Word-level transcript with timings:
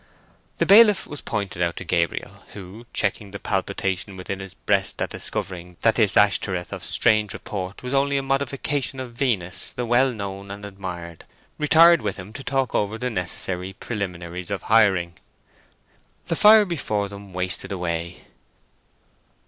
The 0.57 0.65
bailiff 0.65 1.05
was 1.05 1.21
pointed 1.21 1.61
out 1.61 1.75
to 1.75 1.83
Gabriel, 1.85 2.43
who, 2.53 2.87
checking 2.91 3.29
the 3.29 3.37
palpitation 3.37 4.17
within 4.17 4.39
his 4.39 4.55
breast 4.55 4.99
at 4.99 5.11
discovering 5.11 5.77
that 5.83 5.93
this 5.93 6.17
Ashtoreth 6.17 6.73
of 6.73 6.83
strange 6.83 7.33
report 7.35 7.83
was 7.83 7.93
only 7.93 8.17
a 8.17 8.23
modification 8.23 8.99
of 8.99 9.13
Venus 9.13 9.69
the 9.69 9.85
well 9.85 10.11
known 10.11 10.49
and 10.49 10.65
admired, 10.65 11.23
retired 11.59 12.01
with 12.01 12.17
him 12.17 12.33
to 12.33 12.43
talk 12.43 12.73
over 12.73 12.97
the 12.97 13.11
necessary 13.11 13.73
preliminaries 13.73 14.49
of 14.49 14.63
hiring. 14.73 15.17
The 16.29 16.35
fire 16.35 16.65
before 16.65 17.07
them 17.07 17.31
wasted 17.31 17.71
away. 17.71 18.21